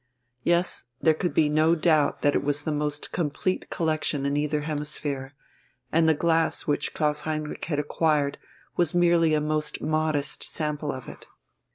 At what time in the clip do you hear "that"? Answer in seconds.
2.23-2.33